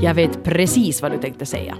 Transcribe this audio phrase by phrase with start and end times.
[0.00, 1.76] Jag vet precis vad du tänkte säga.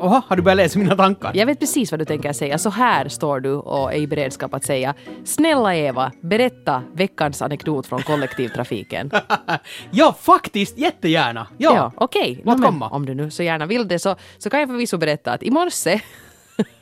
[0.00, 1.32] Oha, har du börjat läsa mina tankar?
[1.34, 2.58] Jag vet precis vad du tänker säga.
[2.58, 4.94] Så här står du och är i beredskap att säga
[5.24, 9.10] Snälla Eva, berätta veckans anekdot från kollektivtrafiken.
[9.90, 11.46] ja, faktiskt jättegärna.
[11.58, 12.42] Ja, ja Okej, okay.
[12.44, 12.88] Låt komma.
[12.88, 15.50] om du nu så gärna vill det så, så kan jag förvisso berätta att i
[15.50, 16.00] morse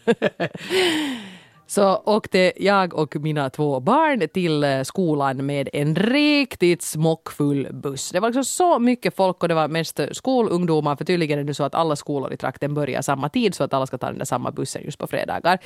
[1.70, 8.10] så åkte jag och mina två barn till eh, skolan med en riktigt smockfull buss.
[8.10, 11.54] Det var liksom så mycket folk och det var mest skolungdomar för tydligen är det
[11.54, 14.18] så att alla skolor i trakten börjar samma tid så att alla ska ta den
[14.18, 15.58] där samma bussen just på fredagar.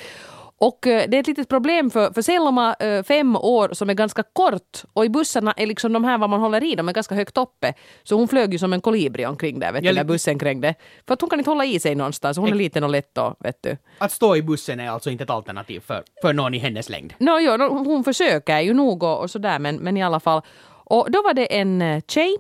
[0.63, 3.95] Och eh, det är ett litet problem för, för Selma, eh, fem år, som är
[3.95, 6.93] ganska kort och i bussarna är liksom de här vad man håller i, de är
[6.93, 7.75] ganska högt uppe.
[8.03, 10.75] Så hon flög ju som en kolibri omkring där, vet du, när bussen krängde.
[11.07, 13.37] För att hon kan inte hålla i sig någonstans, hon är liten och lätt och,
[13.41, 13.77] vet du.
[13.99, 17.15] Att stå i bussen är alltså inte ett alternativ för, för någon i hennes längd?
[17.19, 20.43] No, jo, hon försöker ju nog och, och sådär, men, men i alla fall.
[20.85, 22.37] Och då var det en eh, tjej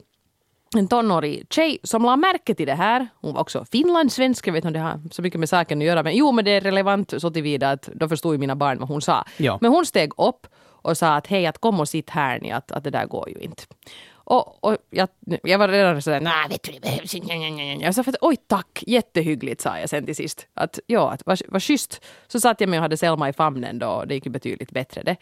[0.78, 3.08] en tonårig tjej som la märke till det här.
[3.20, 5.84] Hon var också finlandssvensk, jag vet inte om det har så mycket med saken att
[5.84, 8.78] göra men jo men det är relevant så tillvida att då förstod ju mina barn
[8.78, 9.24] vad hon sa.
[9.36, 9.58] Ja.
[9.60, 10.46] Men hon steg upp
[10.82, 13.28] och sa att hej att kom och sitt här ni att, att det där går
[13.28, 13.62] ju inte.
[14.24, 15.08] Och, och jag,
[15.42, 17.34] jag var redan sådär, nej vet du det behövs inte.
[17.84, 20.46] Jag sa för att, oj tack, jättehyggligt sa jag sen till sist.
[20.54, 22.04] Att ja, att, vad, vad schysst.
[22.28, 24.70] Så satt jag mig och hade Selma i famnen då och det gick ju betydligt
[24.70, 25.16] bättre det.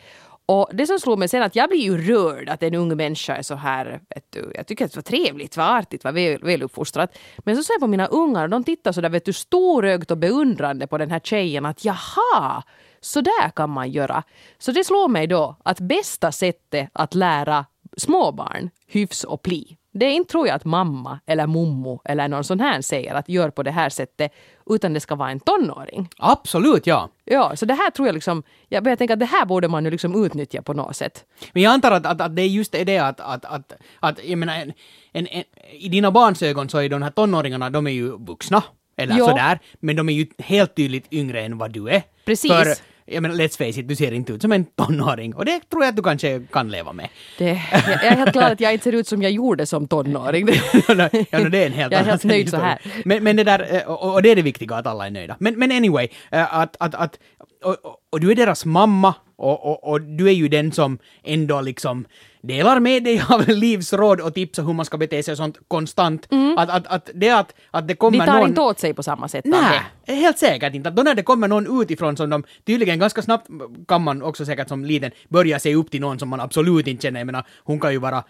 [0.51, 3.37] Och det som slog mig sen att jag blir ju rörd att en ung människa
[3.37, 6.45] är så här, vet du, jag tycker att det var trevligt, var artigt, var väl,
[6.45, 7.19] väluppfostrat.
[7.39, 10.11] Men så ser jag på mina ungar och de tittar så där vet du storögt
[10.11, 12.63] och beundrande på den här tjejen att jaha,
[13.01, 14.23] så där kan man göra.
[14.59, 20.07] Så det slår mig då att bästa sättet att lära småbarn hyfs och pli det
[20.07, 23.51] är inte tror jag att mamma eller mommo eller någon sån här säger att gör
[23.51, 24.33] på det här sättet,
[24.71, 26.09] utan det ska vara en tonåring.
[26.19, 27.09] Absolut, ja.
[27.25, 29.85] Ja, så det här tror jag liksom, jag börjar tänka att det här borde man
[29.85, 31.25] ju liksom utnyttja på något sätt.
[31.53, 34.39] Men jag antar att, att, att det är just det att, att, att, att jag
[34.39, 34.73] menar, en,
[35.13, 38.63] en, en, i dina barns ögon så är de här tonåringarna, de är ju vuxna.
[38.97, 39.27] Eller jo.
[39.27, 39.59] sådär.
[39.81, 42.03] Men de är ju helt tydligt yngre än vad du är.
[42.25, 42.53] Precis.
[42.53, 42.67] För
[43.11, 45.83] jag menar, let's face it, du ser inte ut som en tonåring och det tror
[45.83, 47.09] jag att du kanske kan leva med.
[47.39, 50.49] Det, jag är helt glad att jag inte ser ut som jag gjorde som tonåring.
[50.89, 50.95] ja,
[51.39, 52.79] no, det är en helt jag är helt nöjd så här.
[53.05, 55.37] Men, men det där, eh, och, och, det är det viktiga att alla är nöjda.
[55.41, 57.19] Men, men anyway, eh, att, att, att
[57.65, 57.77] och,
[58.11, 62.05] och, du är deras mamma och, och, och, du är ju den som ändå liksom
[62.43, 65.59] delar med dig av livsråd och tips om hur man ska bete sig och sånt
[65.69, 66.33] konstant.
[66.33, 66.59] Mm.
[66.59, 68.27] Att, att, att det att, att det kommer någon...
[68.27, 68.49] De tar någon...
[68.49, 70.89] inte åt sig på samma sätt Nej, helt säkert inte.
[70.89, 73.47] Att då när det kommer någon utifrån som de tydligen ganska snabbt
[73.89, 77.03] kan man också säkert som liten börja se upp till någon som man absolut inte
[77.03, 77.21] känner.
[77.21, 78.25] Jag menar, hon kan ju vara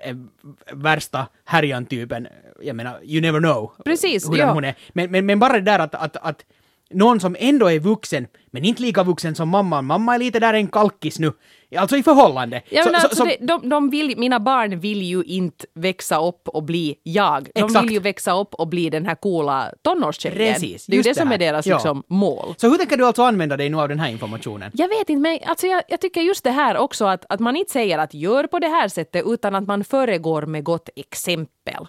[0.00, 0.16] eh,
[0.72, 2.28] värsta härjan-typen.
[2.62, 3.72] Jag menar, you never know.
[3.84, 4.52] Precis, hur ja.
[4.52, 4.74] hon är.
[4.92, 6.44] Men, men, men bara det där att, att, att
[6.94, 9.82] någon som ändå är vuxen, men inte lika vuxen som mamma.
[9.82, 11.32] Mamma är lite där en kalkis nu.
[11.76, 12.62] Alltså i förhållande.
[12.68, 16.48] Ja, så, alltså så, det, de, de vill, mina barn vill ju inte växa upp
[16.48, 17.48] och bli jag.
[17.54, 17.84] De exakt.
[17.84, 20.38] vill ju växa upp och bli den här coola tonårstjejen.
[20.38, 21.76] Precis, det är ju det, det som är deras ja.
[21.76, 22.54] liksom, mål.
[22.56, 24.70] Så hur tänker du alltså använda dig nu av den här informationen?
[24.74, 27.56] Jag vet inte, men alltså jag, jag tycker just det här också att, att man
[27.56, 31.86] inte säger att gör på det här sättet utan att man föregår med gott exempel.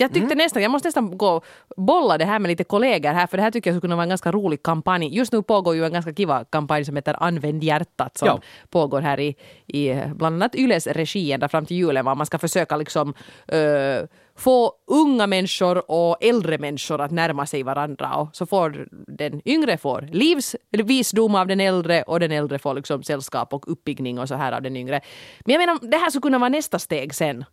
[0.00, 0.38] Jag tyckte mm.
[0.38, 1.42] nästan, jag måste nästan gå
[1.76, 4.02] bolla det här med lite kollegor här för det här tycker jag skulle kunna vara
[4.02, 5.16] en ganska rolig kampanj.
[5.16, 8.40] Just nu pågår ju en ganska kiva kampanj som heter Använd hjärtat som ja.
[8.70, 9.36] pågår här i,
[9.66, 12.04] i bland annat Yles regi ända fram till julen.
[12.04, 13.14] Man ska försöka liksom
[13.52, 14.06] uh,
[14.38, 19.78] få unga människor och äldre människor att närma sig varandra och så får den yngre
[19.78, 24.34] får livsvisdom av den äldre och den äldre får liksom sällskap och uppbyggning och så
[24.34, 25.00] här av den yngre.
[25.44, 27.44] Men jag menar, det här skulle kunna vara nästa steg sen.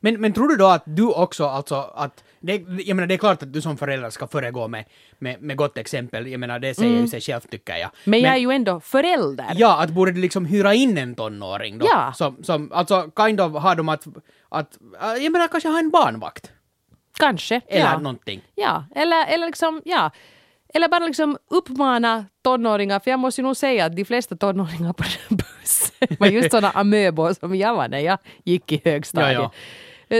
[0.00, 3.18] Men, men tror du då att du också, alltså att, det, jag menar det är
[3.18, 4.84] klart att du som förälder ska föregå med,
[5.18, 7.02] med, med gott exempel, jag menar det säger mm.
[7.02, 7.90] ju sig självt tycker jag.
[8.04, 9.52] Men, men jag är ju ändå förälder.
[9.54, 11.86] Ja, att borde du liksom hyra in en tonåring då?
[11.86, 12.12] Ja.
[12.16, 14.06] Som, som alltså kind of har dem att,
[14.48, 14.78] att,
[15.20, 16.52] jag menar kanske ha en barnvakt?
[17.18, 17.98] Kanske, Eller ja.
[17.98, 18.40] någonting.
[18.54, 20.10] Ja, eller, eller liksom, ja.
[20.74, 24.92] Eller bara liksom uppmana tonåringar, för jag måste ju nog säga att de flesta tonåringar
[24.92, 29.32] på den bussen var just sådana amöbor som jag var när jag gick i högstadiet.
[29.32, 29.50] Ja, ja.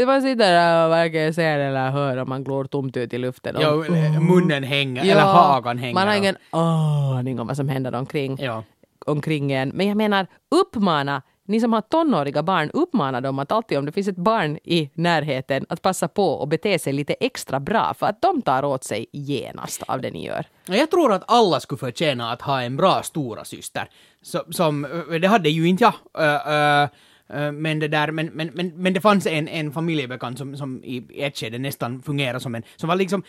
[0.06, 3.56] Man sitter där och varken ser eller hör och man glor tomt ut i luften.
[3.56, 5.94] Och, ja, munnen hänger, ja, eller hakan hänger.
[5.94, 8.64] Man har ingen aning om vad som händer omkring, ja.
[9.06, 9.68] omkring en.
[9.68, 13.92] Men jag menar, uppmana ni som har tonåriga barn, uppmanar dem att alltid om det
[13.92, 18.06] finns ett barn i närheten att passa på och bete sig lite extra bra för
[18.06, 20.46] att de tar åt sig genast av det ni gör.
[20.66, 23.88] Jag tror att alla skulle förtjäna att ha en bra stora syster.
[24.22, 24.86] Så, som,
[25.20, 25.94] det hade ju inte jag.
[26.24, 26.88] Uh, uh,
[27.52, 31.22] men det där, men, men, men, men det fanns en, en familjebekant som, som i
[31.22, 33.22] ett skede nästan fungerade som en, som var liksom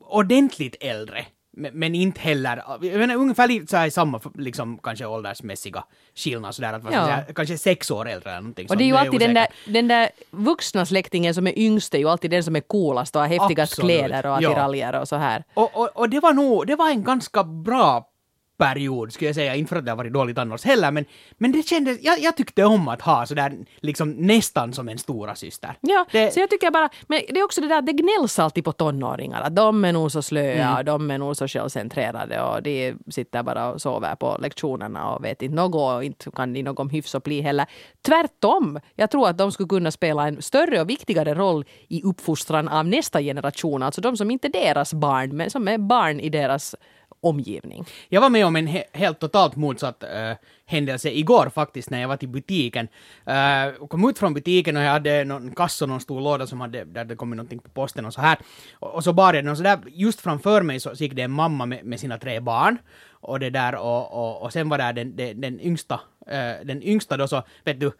[0.00, 1.26] ordentligt äldre
[1.72, 5.84] men, inte heller, jag menar ungefär lite så här samma liksom, kanske åldersmässiga
[6.14, 7.04] skillnad sådär att Ja.
[7.04, 9.88] säga, kanske sex år äldre eller någonting Och det är ju alltid den där, den
[9.88, 13.28] där vuxna släktingen som är yngst är ju alltid den som är coolast och har
[13.28, 13.98] häftigast Absolut.
[13.98, 14.50] kläder och Ja.
[14.50, 15.44] attiraljer och så här.
[15.54, 18.08] Och, och, och det var nog, det var en ganska bra
[18.58, 21.04] period skulle jag säga, inte för att det har varit dåligt annars heller, men,
[21.38, 25.34] men det kändes, jag, jag tyckte om att ha sådär liksom nästan som en stora
[25.34, 25.74] syster.
[25.80, 28.64] Ja, det, så jag tycker bara, men det är också det där, det gnälls alltid
[28.64, 30.84] på tonåringar, att de är nog så slöa Mm.
[30.84, 35.42] de är nog så självcentrerade och de sitter bara och sover på lektionerna och vet
[35.42, 37.66] inte något och inte kan de någon hyfs och bli heller.
[38.06, 42.68] Tvärtom, jag tror att de skulle kunna spela en större och viktigare roll i uppfostran
[42.68, 46.28] av nästa generation, alltså de som inte är deras barn, men som är barn i
[46.28, 46.74] deras
[47.20, 47.84] omgivning.
[48.08, 50.32] Jag var med om en he- helt totalt motsatt äh,
[50.66, 52.88] händelse igår faktiskt när jag var till butiken.
[53.26, 56.84] Äh, kom ut från butiken och jag hade någon kassa någon stor låda som hade,
[56.84, 58.38] där det kommit någonting på posten och så här.
[58.72, 61.14] Och, och så bar jag den och så där, just framför mig så, så gick
[61.14, 62.78] det en mamma med, med sina tre barn.
[63.20, 66.82] Och det där och, och, och sen var där den, den, den yngsta, äh, den
[66.82, 67.92] yngsta då så, vet du,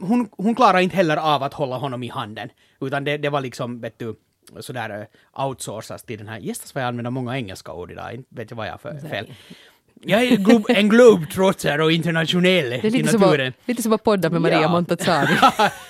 [0.00, 2.50] hon, hon klarade inte heller av att hålla honom i handen.
[2.80, 4.14] Utan det, det var liksom, vet du,
[4.60, 8.34] sådär uh, outsourcas till den här, gästas vad jag använder många engelska ord idag, inte
[8.34, 9.32] vet jag vad jag har för fel.
[10.02, 13.48] Jag är glob, en globetrotter och internationell Det är till lite som, naturen.
[13.48, 14.68] att, lite som att podda med Maria Ja.
[14.68, 15.28] Montazami.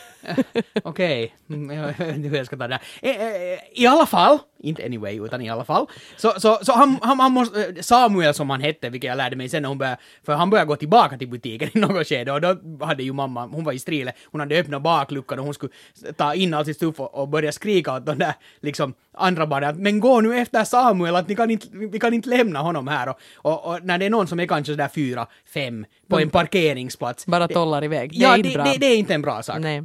[0.83, 3.11] Okej, Mm, jag vet inte hur jag ska ta det här.
[3.11, 5.87] Eh, eh, I alla fall, inte anyway, utan i alla fall,
[6.17, 9.37] så, så, så han, han, han måste, eh, Samuel som han hette, vilket jag lärde
[9.37, 12.33] mig sen när hon började, för han började gå tillbaka till butiken i något skede
[12.33, 15.55] och då hade ju mamma, hon var i strile, hon hade öppnat bakluckan och hon
[15.55, 15.73] skulle
[16.17, 19.71] ta in allt sitt stuff och, och börja skrika åt de där liksom andra barnen
[19.71, 22.89] att men gå nu efter Samuel, att ni kan inte, vi kan inte lämna honom
[22.89, 26.19] här och, och, och när det är någon som är kanske sådär fyra, fem på
[26.19, 27.27] en parkeringsplats.
[27.27, 28.11] Bara tollar iväg.
[28.11, 28.65] Det Ja, är inte bra.
[28.65, 29.59] det, det är inte en bra sak.
[29.59, 29.83] Nej.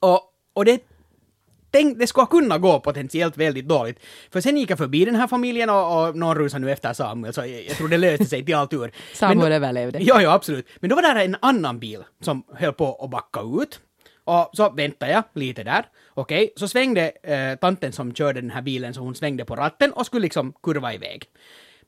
[0.00, 0.20] Och,
[0.52, 0.82] och det,
[1.70, 3.98] tänk, det skulle kunna gå potentiellt väldigt dåligt.
[4.30, 7.32] För sen gick jag förbi den här familjen och, och någon rusade nu efter Samuel,
[7.34, 8.92] så jag, jag tror det löste sig till all tur.
[9.14, 9.98] Samuel Men då- överlevde.
[9.98, 10.66] Ja, ja, absolut.
[10.80, 13.80] Men då var där en annan bil som höll på att backa ut.
[14.24, 15.86] Och så väntade jag lite där.
[16.14, 19.92] Okej, så svängde eh, tanten som körde den här bilen, så hon svängde på ratten
[19.92, 21.24] och skulle liksom kurva iväg.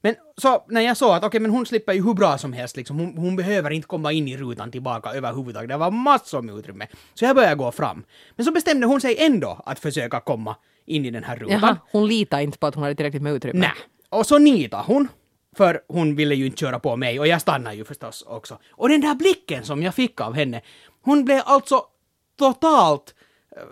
[0.03, 2.77] Men så när jag såg att okej, men hon slipper ju hur bra som helst
[2.77, 2.99] liksom.
[2.99, 5.69] Hon, hon behöver inte komma in i rutan tillbaka överhuvudtaget.
[5.69, 6.87] Det var massor med utrymme.
[7.15, 8.05] Så jag började gå fram.
[8.37, 10.57] Men så bestämde hon sig ändå att försöka komma
[10.87, 11.61] in i den här rutan.
[11.61, 13.61] Jaha, hon litar inte på att hon hade tillräckligt med utrymme.
[13.61, 13.73] Nej.
[14.09, 15.09] Och så nitade hon.
[15.57, 18.59] För hon ville ju inte köra på mig och jag stannade ju förstås också.
[18.71, 20.63] Och den där blicken som jag fick av henne,
[21.03, 21.83] hon blev alltså
[22.39, 23.15] totalt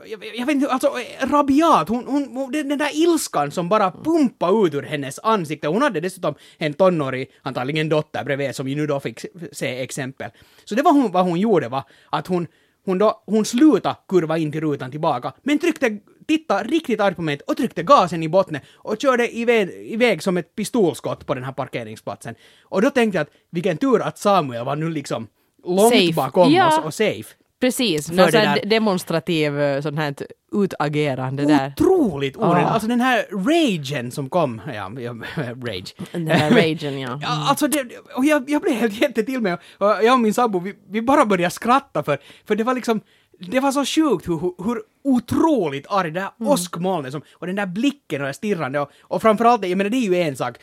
[0.06, 1.88] jag, jag vet inte, alltså eh, rabiat.
[1.88, 5.68] Hon, hon, den där ilskan som bara pumpade ut ur hennes ansikte.
[5.68, 9.20] Hon hade dessutom en tonårig, antagligen dotter bredvid, som ju nu då fick
[9.52, 10.30] se exempel.
[10.64, 12.46] Så det var hon, vad hon gjorde var att hon,
[12.84, 15.98] hon, då, hon slutade kurva in till rutan tillbaka, men tryckte,
[16.28, 20.36] titta riktigt argt på mig och tryckte gasen i botten och körde iväg, iväg som
[20.36, 22.34] ett pistolskott på den här parkeringsplatsen.
[22.62, 25.26] Och då tänkte jag att vilken tur att Samuel var nu liksom
[25.64, 26.12] långt Safe.
[26.12, 26.78] bakom Ja.
[26.78, 27.34] oss och safe.
[27.60, 30.14] Precis, För någon det här där- de- demonstrativ eh, sån här
[30.52, 31.72] utagerande där.
[31.76, 32.64] Otroligt onödigt!
[32.66, 32.68] Ah.
[32.70, 35.12] Alltså den här ragen som kom, ja, ja
[35.66, 35.94] rage.
[36.12, 37.18] Den där ragen, ja.
[37.22, 39.60] Ja, alltså det, och jag, jag blev helt jätte till mig och
[40.02, 42.18] jag och min sambo, vi, vi bara började skratta för,
[42.48, 43.00] för det var liksom,
[43.38, 46.52] det var så sjukt hur, hur, otroligt arg det där Mm.
[46.52, 49.96] åskmolnet som, och den där blicken och det stirrande och, och framförallt, jag menar det
[49.96, 50.56] är ju en sak,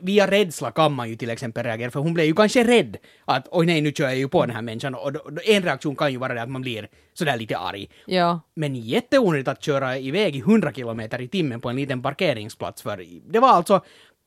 [0.00, 3.48] via rädsla kan man ju till exempel reagera för hon blev ju kanske rädd att
[3.50, 5.96] oj nej nu kör jag ju på den här människan och då, då, en reaktion
[5.96, 7.88] kan ju vara det att man blir sådär lite arg.
[8.06, 8.40] Ja.
[8.54, 13.04] Men jätteonödigt att köra iväg i 100 kilometer i timmen på en liten parkeringsplats för
[13.32, 13.80] det var alltså,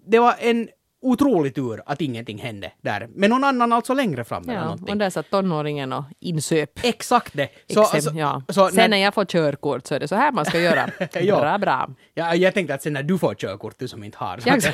[0.08, 0.70] det var en
[1.02, 3.08] otrolig tur att ingenting hände där.
[3.16, 4.64] Men någon annan alltså längre fram eller ja.
[4.64, 4.90] någonting.
[4.90, 6.70] Och där satt tonåringen och insöp.
[6.84, 7.50] Exakt det.
[7.74, 8.42] Så, alltså- ja.
[8.50, 10.90] så Sen när- när jag får körkort så är det så här man ska göra.
[11.14, 11.40] Ja.
[11.40, 11.90] Bra, bra.
[12.14, 14.38] Ja, jag tänkte att sen när du får körkort, du som inte har.
[14.38, 14.50] så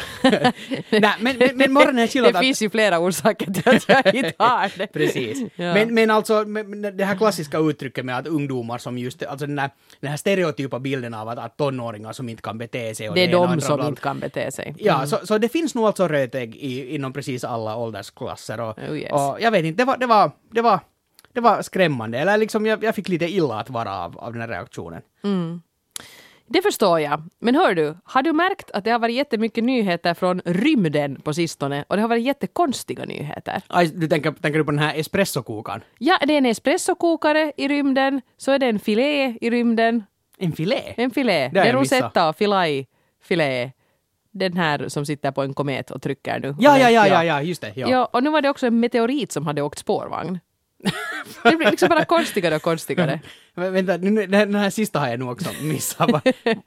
[0.99, 2.39] Nej, men, men, men morgonen Det att...
[2.39, 4.87] finns ju flera orsaker till att jag inte har det.
[4.87, 5.37] Precis.
[5.55, 5.73] Ja.
[5.73, 6.43] Men, men alltså
[6.93, 9.69] det här klassiska uttrycket med att ungdomar som just, alltså den här,
[9.99, 13.09] den här stereotypa bilden av att, att tonåringar som inte kan bete sig.
[13.09, 14.75] Och Det är och de som bla- inte kan bete sig.
[14.77, 18.59] Ja, så, så det finns nog alltså rötägg i, inom precis alla åldersklasser.
[18.59, 19.11] Och, Oh, yes.
[19.11, 20.79] och jag vet inte, det var, det var, det var,
[21.33, 22.19] det var skrämmande.
[22.19, 25.01] Eller liksom jag, jag fick lite illa att vara av, av den här reaktionen.
[26.49, 27.23] Det förstår jag.
[27.39, 31.33] Men hör du, har du märkt att det har varit jättemycket nyheter från rymden på
[31.33, 33.61] sistone och det har varit jättekonstiga nyheter?
[33.67, 35.81] Aj, du tänker, tänker du på den här espressokokaren?
[35.99, 40.03] Ja, det är en espressokokare i rymden, så är det en filé i rymden.
[40.37, 40.93] En filé?
[40.97, 41.49] En filé.
[41.53, 41.73] Det är.
[41.73, 42.87] Rosetta Filai
[43.23, 43.71] filé.
[44.37, 46.55] Den här som sitter på en komet och trycker nu.
[46.59, 47.71] Ja, ja, ja, ja, ja, just det.
[47.75, 47.89] Ja.
[47.89, 50.39] Ja, och nu var det också en meteorit som hade åkt spårvagn.
[51.43, 53.19] det blir liksom bara konstigare och konstigare.
[53.55, 56.11] Vä- Vänta, nu, den här sista har jag nog också missat.
[56.11, 56.21] Vad,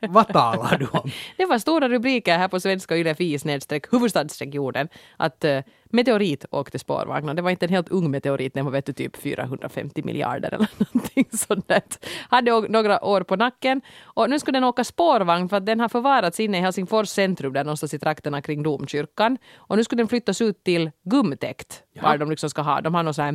[0.08, 1.10] vad talar du om?
[1.36, 6.78] Det var stora rubriker här på svenska Yle Fi snedstreck huvudstadsregionen att uh, meteorit åkte
[6.78, 7.28] spårvagn.
[7.28, 10.54] Och Det var inte en helt ung meteorit, den var vet du, typ 450 miljarder
[10.54, 12.06] eller någonting sånt.
[12.28, 13.80] Hade några år på nacken.
[14.04, 17.52] Och nu ska den åka spårvagn för att den har förvarats inne i Helsingfors centrum
[17.52, 19.38] där någonstans i trakterna kring domkyrkan.
[19.56, 21.82] Och nu skulle den flyttas ut till Gumtäkt.
[22.02, 22.80] Var de liksom ska ha.
[22.80, 23.32] De har någon sån här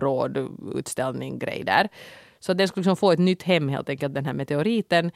[0.00, 1.88] förråd, utställning, grej där.
[2.38, 5.10] Så den skulle liksom få ett nytt hem helt enkelt, den här meteoriten.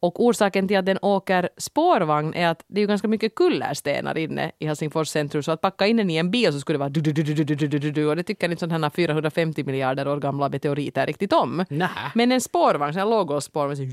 [0.00, 4.18] Och orsaken till att den åker spårvagn är att det är ju ganska mycket kullerstenar
[4.18, 5.42] inne i Helsingfors centrum.
[5.42, 7.22] Så att packa in den i en bil så skulle det vara du, du, du,
[7.22, 11.06] du, du, du, du, och det tycker inte sådana här 450 miljarder år gamla meteoriter
[11.06, 11.64] riktigt om.
[11.68, 11.88] Nä.
[12.14, 13.90] Men en spårvagn, en lågolsspårvagn,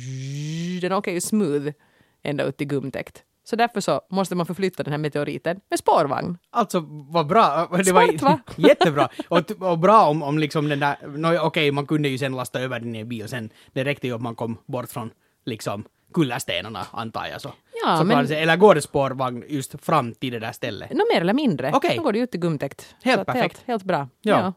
[0.82, 1.70] den åker ju smooth
[2.24, 3.24] ända ut till Gumtäkt.
[3.50, 6.38] Så därför så måste man förflytta den här meteoriten med spårvagn.
[6.50, 7.68] Alltså, vad bra.
[7.78, 8.40] Det Smart, va?
[8.56, 9.10] Jättebra.
[9.28, 10.98] Och, och bra om, om liksom den där...
[11.08, 13.50] No, Okej, man kunde ju sen lasta över den i en bil sen.
[13.74, 15.10] Det räckte ju om man kom bort från
[15.46, 17.42] liksom kullerstenarna, antar jag.
[17.42, 17.52] Så.
[17.86, 20.92] Ja, så men- Eller går det spårvagn just fram till det där stället?
[20.92, 21.72] Nå mer eller mindre.
[21.74, 21.98] Okej.
[21.98, 22.96] Nu går det ut till Gumtäkt.
[23.04, 23.58] Helt Så att perfekt.
[23.58, 24.08] Helt, helt bra.
[24.22, 24.54] Ja.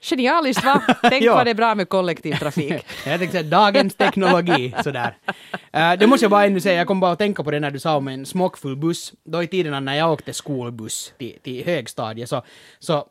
[0.00, 0.82] Genialiskt va?
[1.02, 1.34] Tänk Ja.
[1.34, 2.86] vad det är bra med kollektivtrafik.
[3.06, 5.16] Jag tänkte dagens teknologi, sådär.
[5.76, 7.70] Uh, det måste jag bara ännu säga, jag kom bara att tänka på det när
[7.70, 9.12] du sa om en smockfull buss.
[9.24, 12.42] Då i tiderna när jag åkte skolbuss till, till högstadiet så,
[12.78, 13.06] så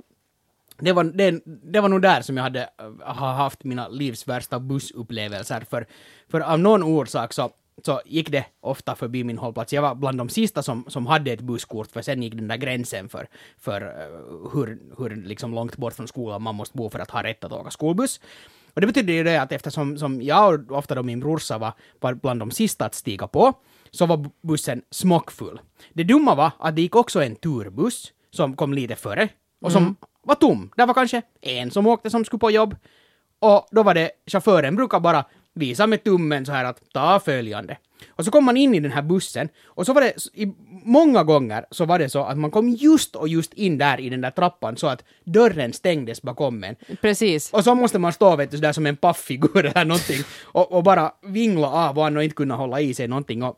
[0.80, 4.28] det var, det, det var nog där som jag hade äh, har haft mina livs
[4.28, 5.64] värsta bussupplevelser.
[5.70, 5.88] För,
[6.32, 7.50] för av någon orsak så,
[7.84, 9.74] så gick det ofta förbi min hållplats.
[9.74, 12.58] Jag var bland de sista som, som hade ett busskort, för sen gick den där
[12.58, 13.28] gränsen för,
[13.58, 17.24] för äh, hur, hur liksom långt bort från skolan man måste bo för att ha
[17.24, 18.20] rätt att åka skolbuss.
[18.74, 21.74] Och det betyder ju det att eftersom som jag och ofta då min brorsa var,
[22.00, 23.54] var bland de sista att stiga på,
[23.92, 25.60] så var bu- bussen smockfull.
[25.94, 29.30] Det dumma var att det gick också en turbuss som kom lite före
[29.62, 30.72] och som var tom.
[30.78, 32.76] Det var kanske en som åkte som skulle på jobb.
[33.40, 35.26] Och då var det, chauffören brukar bara
[35.56, 37.78] visa med tummen så här att ta följande.
[38.10, 40.54] Och så kom man in i den här bussen och så var det, i,
[40.86, 44.10] många gånger så var det så att man kom just och just in där i
[44.10, 46.76] den där trappan så att dörren stängdes bakom en.
[47.02, 47.54] Precis.
[47.54, 50.84] Och så måste man stå vet du, sådär som en pafffigur eller någonting och, och
[50.84, 53.44] bara vingla av och inte kunna hålla i sig någonting.
[53.44, 53.58] Och,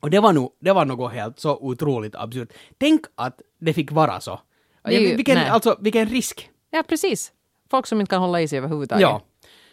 [0.00, 2.52] och det var nog, det var något helt så otroligt absurt.
[2.78, 4.40] Tänk att det fick vara så.
[4.88, 5.48] Ju- vilken, nej.
[5.48, 6.50] alltså, vilken risk.
[6.70, 7.32] Ja, precis.
[7.70, 9.02] Folk som inte kan hålla i sig överhuvudtaget.
[9.02, 9.22] Ja.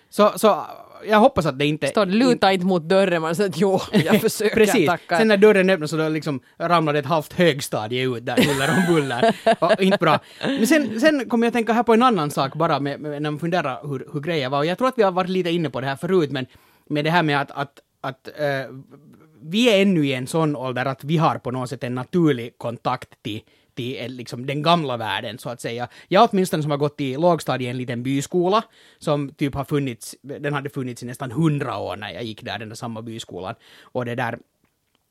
[0.10, 0.66] Så, så
[1.06, 1.88] jag hoppas att det inte...
[1.88, 4.88] Står luta inte mot dörren, man säger att jo, jag försöker, Precis.
[4.88, 5.18] tackar.
[5.18, 8.94] Sen när dörren öppnas så då liksom ramlade ett halvt högstadie ut där, huller om
[8.96, 9.36] buller.
[9.60, 10.20] Och inte bra.
[10.42, 13.32] Men sen, sen kommer jag tänka här på en annan sak bara med, med, när
[13.32, 14.58] man funderar hur, hur grejer var.
[14.58, 16.46] Och jag tror att vi har varit lite inne på det här förut, men
[16.90, 18.76] med det här med att, att, att eh,
[19.42, 22.58] vi är ännu i en sån ålder att vi har på något sätt en naturlig
[22.58, 23.42] kontakt till
[23.78, 25.88] till eh, liksom den gamla världen så att säga.
[26.08, 28.64] Jag åtminstone som har gått i lågstadiet i en liten byskola
[29.00, 32.60] som typ har funnits, den hade funnits i nästan hundra år när jag gick där,
[32.60, 33.56] den där samma byskolan.
[33.82, 34.40] Och det där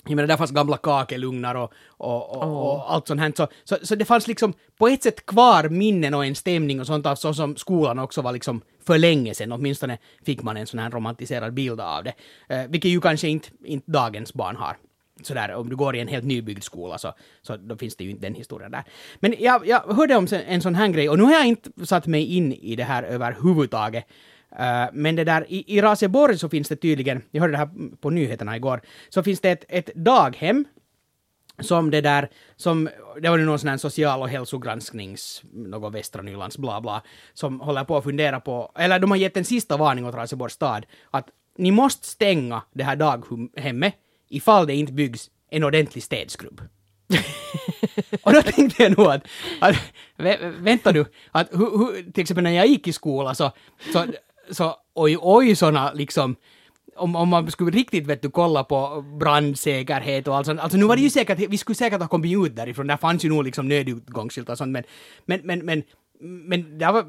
[0.08, 3.32] jag menar, där fanns gamla kakelugnar och, och, och, och allt sånt här.
[3.36, 6.86] Så, så, så det fanns liksom på ett sätt kvar minnen och en stämning och
[6.86, 9.52] sånt av så som skolan också var liksom för länge sedan.
[9.52, 12.14] Åtminstone fick man en sån här romantiserad bild av det.
[12.48, 14.76] Eh, vilket ju kanske inte, inte dagens barn har.
[15.22, 18.10] Sådär, om du går i en helt nybyggd skola så, så då finns det ju
[18.10, 18.84] inte den historien där.
[19.20, 22.06] Men jag, jag hörde om en sån här grej och nu har jag inte satt
[22.06, 24.06] mig in i det här överhuvudtaget.
[24.52, 27.96] Uh, men det där, i, i Raseborg så finns det tydligen, jag hörde det här
[28.00, 30.64] på nyheterna igår, så finns det ett, ett daghem
[31.58, 32.88] som det där, som,
[33.22, 37.02] det var ju någon sån här social och hälsogransknings, något Västra Nylands bla bla,
[37.34, 40.54] som håller på att fundera på, eller de har gett en sista varning åt Raseborgs
[40.54, 43.94] stad, att ni måste stänga det här daghemmet
[44.28, 46.60] ifall det inte byggs en ordentlig städskrubb.
[48.22, 49.22] och då tänkte jag nog att,
[49.60, 49.76] att
[50.16, 53.52] vä, vänta nu, att hu, hu, till exempel när jag gick i skola så,
[53.92, 54.04] så,
[54.50, 56.36] så oj, oj såna liksom,
[56.96, 60.60] om, om man skulle riktigt vet du, kolla på brandsäkerhet och allt sånt.
[60.60, 63.24] Alltså nu var det ju säkert, vi skulle säkert ha kommit ut därifrån, där fanns
[63.24, 64.84] ju nog liksom nödutgångsskyltar och sånt, men,
[65.24, 65.82] men, men, men
[66.20, 67.04] men det var,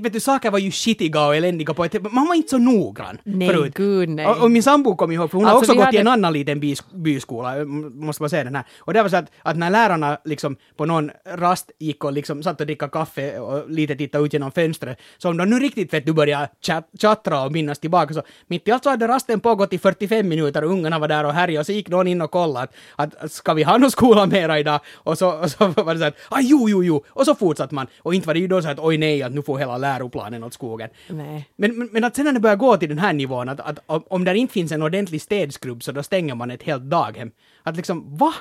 [0.00, 3.18] vet du, saker var ju skitiga och eländiga på ett Man var inte så noggrann
[3.24, 3.74] Nej, förut.
[3.74, 4.26] gud, nej.
[4.26, 6.06] Och, och min sambo kom ihåg, för hon har Alltså, också vi gått i en
[6.06, 8.64] hade- annan liten bys, byskola, måste bara säga den här.
[8.80, 12.42] Och det var så att, att när lärarna liksom på någon rast gick och liksom
[12.42, 15.92] satt och dricka kaffe och lite tittade ut genom fönstret, så om de nu riktigt
[15.94, 19.40] vet du började chat, chattra och minnas tillbaka så mitt i allt så hade rasten
[19.40, 22.22] pågått i 45 minuter och ungarna var där och härjade och så gick någon in
[22.22, 24.80] och kollade att, att ska vi ha någon skola mera idag?
[24.94, 27.74] Och så, och så var det så att ah, jo, jo, jo, och så fortsatte
[27.74, 27.86] man.
[27.98, 30.44] Och inte var det ju då så att oj nej, att nu får hela läroplanen
[30.44, 30.90] åt skogen.
[31.08, 31.48] Nej.
[31.56, 33.78] Men, men, men att sen när det börjar gå till den här nivån, att, att
[33.86, 37.30] om, om det inte finns en ordentlig städskrubb så då stänger man ett helt daghem.
[37.62, 38.34] Att liksom, va?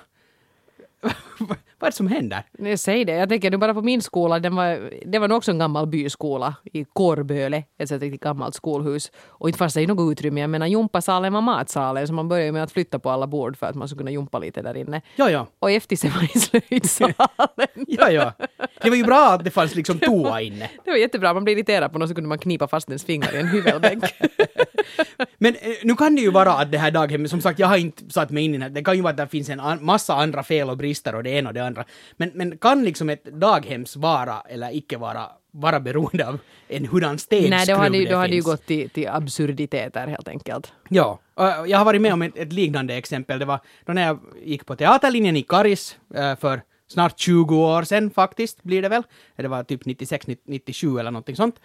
[1.39, 2.43] vad är det som händer?
[2.57, 3.11] Jag säger det.
[3.11, 4.39] Jag tänker nu bara på min skola.
[4.39, 9.11] Den var, det var nog också en gammal byskola i Kårböle, ett riktigt gammalt skolhus.
[9.27, 10.41] Och inte fanns det något utrymme.
[10.41, 13.67] Jag menar gympasalen var matsalen så man började med att flytta på alla bord för
[13.67, 15.01] att man skulle kunna gympa lite där inne.
[15.15, 15.47] Ja, ja.
[15.59, 17.15] Och eftersom var i slöjdsalen.
[17.87, 18.33] Ja, ja.
[18.81, 20.69] Det var ju bra att det fanns liksom toa inne.
[20.85, 21.33] Det var jättebra.
[21.33, 24.03] Man blev irriterad på något så kunde man knipa fast ens fingrar i en hyvelbänk.
[25.37, 27.77] Men eh, nu kan det ju vara att det här daghemmet, som sagt jag har
[27.77, 29.59] inte satt mig in i det här, det kan ju vara att det finns en
[29.59, 31.85] an, massa andra fel och brister och det ena och det andra.
[32.17, 37.17] Men, men kan liksom ett daghems vara eller icke vara vara beroende av en hurdan
[37.17, 38.45] stenskruv Nej, då hade, det då hade ju finns?
[38.45, 40.73] gått till, till absurditeter helt enkelt.
[40.89, 41.19] Ja,
[41.67, 43.39] jag har varit med om ett, ett liknande exempel.
[43.39, 47.83] Det var då när jag gick på teaterlinjen i Karis eh, för snart 20 år
[47.83, 49.03] sedan faktiskt, blir det väl.
[49.35, 51.55] Det var typ 96, 97 eller någonting sånt.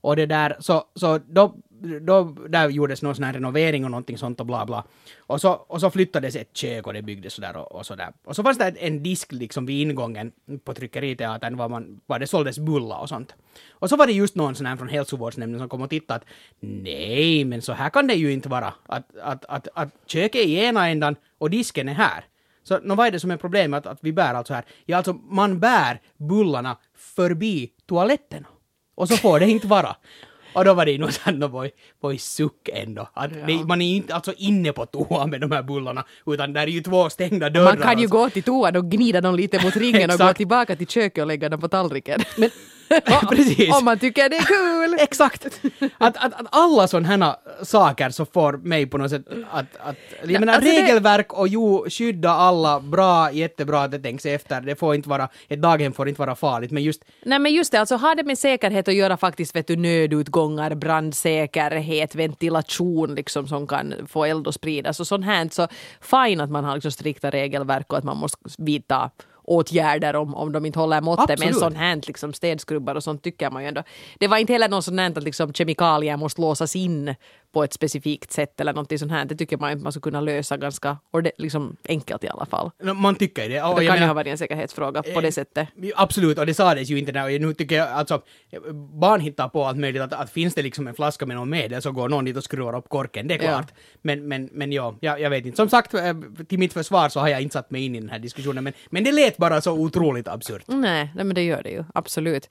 [0.00, 1.54] Och det där, så, så då,
[2.00, 4.84] då där gjordes någon sån här renovering och någonting sånt och bla bla.
[5.18, 8.12] Och så, och så flyttades ett kök och det byggdes sådär och, och sådär.
[8.24, 10.32] Och så fanns det en disk liksom vid ingången
[10.64, 13.34] på tryckeriteatern var, man, var det såldes bullar och sånt.
[13.70, 16.24] Och så var det just någon sån här från hälsovårdsnämnden som kom och tittade att
[16.60, 18.74] nej, men så här kan det ju inte vara.
[18.86, 22.24] Att, att, att, att köket är i ena ändan och disken är här.
[22.62, 24.64] Så nå, vad är det som är problemet att, att vi bär alltså här?
[24.84, 28.46] Ja, alltså man bär bullarna förbi toaletterna.
[28.94, 29.96] Och så får det inte vara.
[30.56, 31.70] Och då var det nog såhär, no, voi,
[32.00, 33.08] voi suck ändå.
[33.14, 33.46] Att Ja.
[33.46, 36.66] det, man är inte alltså inne på toan med de här bullarna, utan där är
[36.66, 37.64] ju två stängda dörrar.
[37.64, 38.16] Man kan ju och så.
[38.16, 41.26] gå till toan och gnida dem lite mot ringen och gå tillbaka till köket och
[41.26, 42.20] lägga dem på tallriken.
[42.36, 42.50] Men,
[43.30, 43.74] precis.
[43.78, 44.96] Om man tycker det är kul!
[45.00, 45.46] Exakt!
[45.98, 49.66] Att, att, att alla sådana här saker så får mig på något sätt att...
[49.80, 54.26] att jag Ja, menar alltså regelverk och jo, skydda alla, bra, jättebra att det tänks
[54.26, 54.60] efter.
[54.60, 57.72] Det får inte vara, ett daghem får inte vara farligt, men just Nej men just
[57.72, 63.48] det, alltså har det med säkerhet att göra faktiskt, vet du, nödutgångar, brandsäkerhet, ventilation liksom
[63.48, 65.48] som kan få eld att spridas och sånt här.
[65.52, 65.68] Så
[66.00, 69.10] fine att man har liksom strikta regelverk och att man måste vidta
[69.46, 71.38] åtgärder om, om de inte håller måttet.
[71.38, 73.82] Men sånt här, liksom städskrubbar och sånt tycker man ju ändå.
[74.18, 77.14] Det var inte heller något sånt här att liksom kemikalier måste låsas in
[77.56, 79.24] på ett specifikt sätt eller någonting sånt här.
[79.24, 80.98] Det tycker man att man skulle kunna lösa ganska
[81.38, 82.70] liksom enkelt i alla fall.
[82.94, 83.62] man tycker det.
[83.62, 85.68] Och Det kan ju ha varit en säkerhetsfråga på det Eh, sättet.
[85.96, 87.38] Absolut, och det sades ju inte där.
[87.38, 88.22] Nu tycker jag alltså,
[89.00, 90.02] barn hittar på allt möjligt.
[90.02, 92.44] Att, att finns det liksom en flaska med någon medel så går någon dit och
[92.44, 93.48] skruvar upp korken, det är Ja.
[93.48, 93.72] klart.
[94.02, 95.56] Men, men, men ja, jag, jag vet inte.
[95.56, 96.14] Som sagt, eh,
[96.48, 98.72] till mitt försvar så har jag inte satt mig in i den här diskussionen, men,
[98.90, 100.62] men det lät bara så otroligt absurt.
[100.66, 101.84] Nej, nej, men det gör det ju.
[101.94, 102.48] Absolut.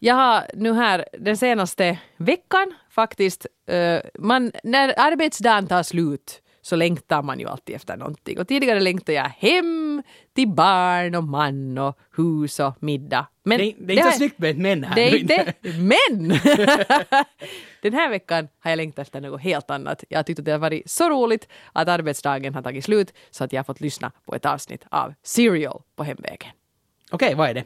[0.00, 6.76] Jag har nu här den senaste veckan faktiskt, eh, man, när arbetsdagen tar slut så
[6.76, 8.38] längtar man ju alltid efter någonting.
[8.38, 10.02] Och tidigare längtade jag hem
[10.34, 13.26] till barn och man och hus och middag.
[13.42, 14.94] Men Det, det är inte så snyggt med ett män här.
[14.94, 16.28] det är inte, men!
[17.82, 20.04] Den här veckan har jag längtat efter något helt annat.
[20.08, 23.44] Jag har tyckt att det har varit så roligt att arbetsdagen har tagit slut så
[23.44, 26.50] att jag har fått lyssna på ett avsnitt av Serial på hemvägen.
[27.10, 27.64] Okej, vad är det?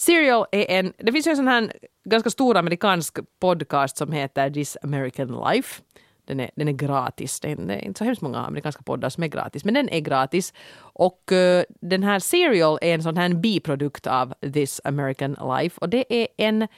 [0.00, 1.72] Serial är en, det finns ju en sån här
[2.04, 5.82] ganska stor amerikansk podcast som heter This American Life.
[6.24, 7.40] Den är, den är gratis.
[7.40, 10.54] Det är, inte så hemskt många amerikanska poddar som är gratis, men den är gratis.
[10.78, 15.88] Och uh, den här Serial är en sån här biprodukt av This American Life och
[15.88, 16.68] det är en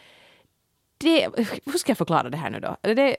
[0.98, 1.28] det,
[1.64, 2.76] hur ska jag förklara det här nu då?
[2.80, 3.16] Det,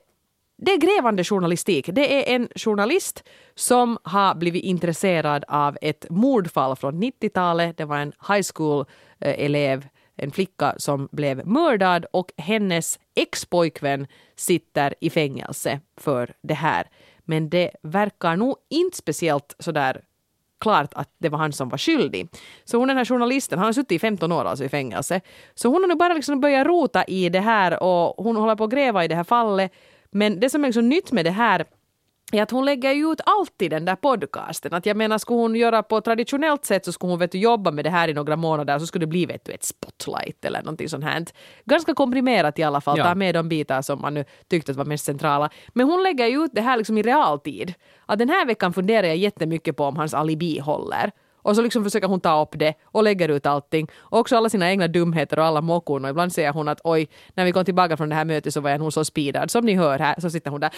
[0.65, 1.89] det är grävande journalistik.
[1.91, 3.23] Det är en journalist
[3.55, 7.77] som har blivit intresserad av ett mordfall från 90-talet.
[7.77, 15.09] Det var en high school-elev, en flicka som blev mördad och hennes ex-pojkvän sitter i
[15.09, 16.87] fängelse för det här.
[17.25, 20.01] Men det verkar nog inte speciellt sådär
[20.59, 22.27] klart att det var han som var skyldig.
[22.63, 25.21] Så hon den här journalisten, han har suttit i 15 år alltså i fängelse.
[25.55, 28.63] Så hon har nu bara liksom börjat rota i det här och hon håller på
[28.63, 29.71] att gräva i det här fallet.
[30.13, 31.65] Men det som är liksom nytt med det här
[32.31, 34.73] är att hon lägger ut allt i den där podcasten.
[34.73, 37.71] Att jag menar, skulle hon göra på traditionellt sätt så skulle hon vet du, jobba
[37.71, 40.59] med det här i några månader så skulle det bli vet du, ett spotlight eller
[40.59, 41.25] någonting sånt här.
[41.65, 43.03] Ganska komprimerat i alla fall, Ja.
[43.03, 45.49] ta med de bitar som man nu tyckte att var mest centrala.
[45.73, 47.73] Men hon lägger ut det här liksom i realtid.
[48.05, 51.11] Att den här veckan funderar jag jättemycket på om hans alibi håller.
[51.43, 53.87] Och så liksom försöker hon ta upp det och lägger ut allting.
[53.95, 56.03] Och också alla sina egna dumheter och alla mockor.
[56.03, 58.61] Och ibland säger hon att oj, när vi kom tillbaka från det här mötet så
[58.61, 59.51] var jag nog så speedad.
[59.51, 60.71] Som ni hör här så sitter hon där.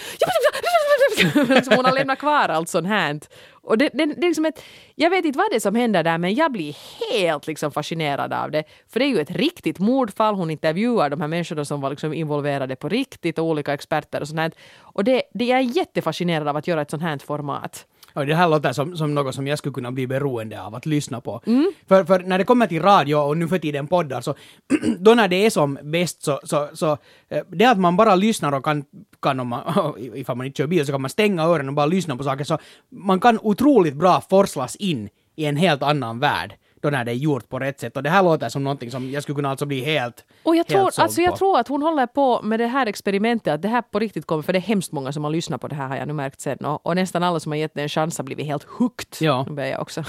[1.64, 3.20] Så hon har lämnat kvar allt sånt här.
[3.62, 4.62] Och det, det, det är liksom ett,
[4.94, 6.76] jag vet inte vad det är som händer där men jag blir
[7.10, 8.64] helt liksom fascinerad av det.
[8.88, 10.34] För det är ju ett riktigt mordfall.
[10.34, 14.28] Hon intervjuar de här människorna som var liksom involverade på riktigt och olika experter och
[14.28, 14.52] sånt här.
[14.80, 17.86] Och det, det, jag är jättefascinerad av att göra ett sånt här format.
[18.16, 20.86] Och det här låter som, som något som jag skulle kunna bli beroende av att
[20.86, 21.40] lyssna på.
[21.46, 21.72] Mm.
[21.88, 24.34] För, för när det kommer till radio och nu för tiden poddar så
[24.98, 26.98] då när det är som bäst så, så, så
[27.28, 28.84] eh, det att man bara lyssnar och kan,
[29.22, 31.86] kan om man, ifall man inte kör bil så kan man stänga öronen och bara
[31.86, 32.58] lyssna på saker så
[32.90, 36.54] man kan otroligt bra forslas in i en helt annan värld.
[36.82, 37.96] Då när det är gjort på rätt sätt.
[37.96, 40.66] Och det här låter som någonting som jag skulle kunna alltså bli helt Och jag
[40.66, 41.36] tror, alltså jag på.
[41.38, 44.42] tror att hon håller på med det här experimentet, att det här på riktigt kommer,
[44.42, 46.40] för det är hemskt många som har lyssnat på det här har jag nu märkt
[46.40, 46.58] sen.
[46.58, 49.06] Och, och nästan alla som har gett det en chans har blivit helt hooked.
[49.20, 49.44] Ja.
[49.48, 50.04] Nu börjar jag också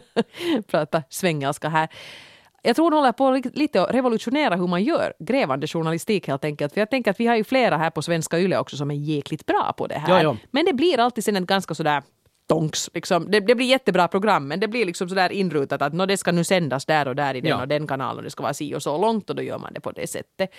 [0.70, 1.88] prata svengelska här.
[2.64, 6.44] Jag tror hon håller på li- lite att revolutionera hur man gör grävande journalistik helt
[6.44, 6.72] enkelt.
[6.72, 8.94] För jag tänker att vi har ju flera här på Svenska Yle också som är
[8.94, 10.08] jäkligt bra på det här.
[10.16, 10.36] Ja, ja.
[10.50, 12.02] Men det blir alltid sen ett ganska sådär
[12.48, 12.90] tonks.
[12.94, 13.30] Liksom.
[13.30, 16.32] Det, det blir jättebra program men det blir liksom sådär inrutat att "Nå, det ska
[16.32, 17.60] nu sändas där och där i den Ja.
[17.62, 19.80] och den kanalen det ska vara si och så långt och då gör man det
[19.80, 20.50] på det sättet.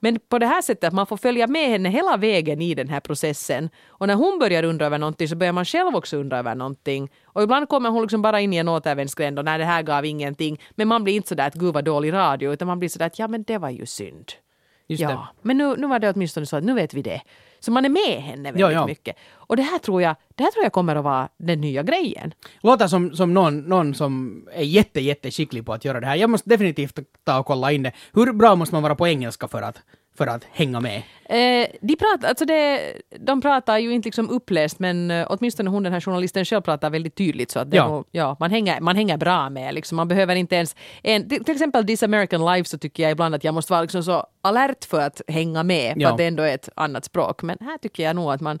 [0.00, 2.88] Men på det här sättet att man får följa med henne hela vägen i den
[2.88, 3.70] här processen.
[3.88, 7.10] Och när hon börjar undra över någonting så börjar man själv också undra över någonting.
[7.24, 10.04] Och ibland kommer hon liksom bara in i en återvändsgränd och nej det här gav
[10.04, 10.60] ingenting.
[10.70, 13.18] Men man blir inte sådär att gud vad dålig radio utan man blir sådär att
[13.18, 14.32] ja men det var ju synd.
[14.88, 15.18] Just ja, det.
[15.42, 17.20] men nu, nu var det åtminstone så att nu vet vi det.
[17.60, 18.86] Så man är med henne väldigt Ja, ja.
[18.86, 19.16] mycket.
[19.34, 22.34] Och det här tror jag, det här tror jag kommer att vara den nya grejen.
[22.60, 26.16] Låter som, som någon, någon som är jätte, jätte skicklig på att göra det här.
[26.16, 27.92] Jag måste definitivt ta och kolla in det.
[28.12, 29.82] Hur bra måste man vara på engelska för att,
[30.18, 31.02] för att hänga med?
[31.30, 35.82] Eh, de, pratar, alltså det, de pratar ju inte liksom uppläst men eh, åtminstone hon
[35.82, 37.88] den här journalisten själv pratar väldigt tydligt så att Ja.
[37.88, 39.74] Nog, ja, man, hänger, man hänger bra med.
[39.74, 39.96] Liksom.
[39.96, 40.76] Man behöver inte ens...
[41.02, 43.82] En, till till exempel This American Life så tycker jag ibland att jag måste vara
[43.82, 46.10] liksom så alert för att hänga med för Ja.
[46.10, 47.42] att det ändå är ett annat språk.
[47.42, 48.58] Men här tycker jag nog att man,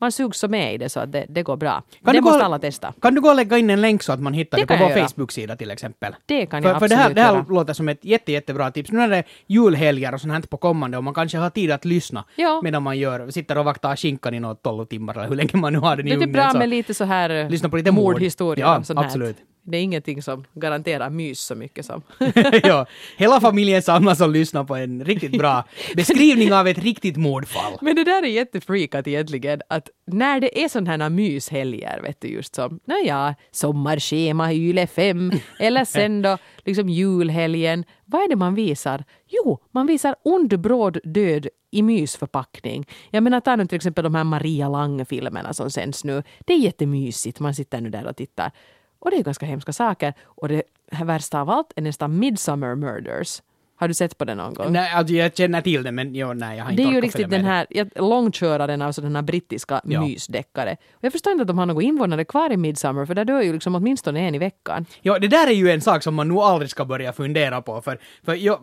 [0.00, 1.70] man sugs så med i det så att det, det går bra.
[1.72, 2.92] Kan det du gå- måste alla testa.
[3.02, 4.84] Kan du gå och lägga in en länk så att man hittar Det det, på
[4.84, 4.94] vår.
[4.94, 6.14] Facebook-sida till exempel?
[6.26, 7.44] Det kan för, jag för det här, absolut det här göra.
[7.48, 8.92] låter som ett jätte, jättebra tips.
[8.92, 11.84] Nu är det julhelger och sånt här på kommande och man kanske har tid att
[11.84, 12.60] lyssna Ja.
[12.64, 15.72] medan man gör, sitter och vaktar skinkan i något 12 timmar eller hur länge man
[15.72, 16.32] nu har den i Det är ugnen.
[16.32, 18.04] bra så- med lite så här Lyssna på lite mord.
[18.04, 18.66] mordhistorier.
[18.66, 19.34] Ja, sånt här.
[19.70, 22.02] Det är ingenting som garanterar mys så mycket som...
[22.62, 25.64] ja, hela familjen samlas och lyssnar på en riktigt bra
[25.96, 27.72] beskrivning av ett riktigt mordfall.
[27.80, 32.28] Men det där är jättefreakat egentligen, att när det är sådana här myshelger, vet du,
[32.28, 38.54] just som, nåja, sommarschema, Yle 5, eller sen då liksom julhelgen, vad är det man
[38.54, 39.04] visar?
[39.26, 42.88] Jo, man visar ond bråd död i mysförpackning.
[43.10, 46.22] Jag menar, ta nu till exempel de här Maria Lang-filmerna som sänds nu.
[46.46, 48.52] Det är jättemysigt, man sitter nu där och tittar.
[48.98, 50.14] Och det är ganska hemska saker.
[50.24, 53.42] Och det här värsta av allt är nästan Midsummer Murders.
[53.80, 54.72] Har du sett på det någon gång?
[54.72, 57.00] Nej, alltså jag känner till det men jo, nej, jag har inte Det är ju
[57.00, 57.66] riktigt den här
[58.00, 60.00] långköraren, alltså den här brittiska Ja.
[60.00, 60.76] mysdeckare.
[60.92, 63.42] Och jag förstår inte att de har några invånare kvar i Midsummer, för där dör
[63.42, 64.86] ju liksom åtminstone en i veckan.
[65.02, 67.80] Ja, det där är ju en sak som man nog aldrig ska börja fundera på,
[67.80, 68.60] för, för ja,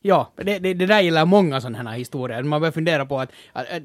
[0.00, 2.42] ja det, det, det där gäller många sådana här historier.
[2.42, 3.82] Man börjar fundera på att, att, att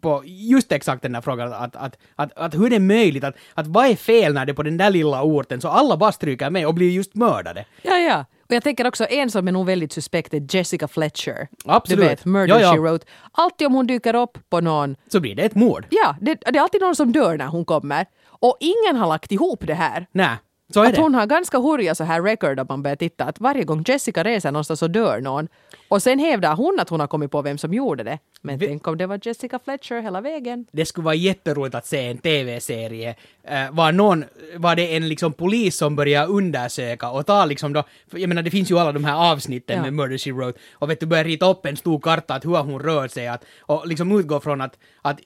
[0.00, 3.34] på just exakt den här frågan, att, att, att, att hur det är möjligt, att,
[3.54, 6.50] att vad är fel när det på den där lilla orten så alla bara stryker
[6.50, 7.64] med och blir just mördade.
[7.82, 8.24] Ja, ja.
[8.54, 11.48] Och jag tänker också en som är nog väldigt suspekt är Jessica Fletcher.
[11.64, 12.00] Absolut.
[12.00, 12.72] Du vet, Murder Ja, ja.
[12.72, 13.06] She Wrote.
[13.32, 15.86] Alltid om hon dyker upp på någon, Så blir det ett mord.
[15.90, 18.06] ja, det, det är alltid någon som dör när hon kommer.
[18.26, 20.06] Och ingen har lagt ihop det här.
[20.12, 20.36] Nej,
[20.74, 23.40] så är Att hon har ganska hurriga så här record om man börjar titta att
[23.40, 25.48] varje gång Jessica reser någonstans så dör någon.
[25.88, 28.18] Och sen hävdar hon att hon har kommit på vem som gjorde det.
[28.42, 30.66] Men Vi- tänk om det var Jessica Fletcher hela vägen.
[30.72, 34.24] det skulle vara jätteroligt att se en TV-serie eh, var någon,
[34.56, 38.50] var det en liksom polis som börjar undersöka och ta liksom då, jag menar det
[38.50, 39.82] finns ju alla de här avsnitten Ja.
[39.82, 42.56] med Murder She Wrote och vet du börjar rita upp en stor karta att hur
[42.56, 45.20] hon rört sig att, och liksom utgå från att, att,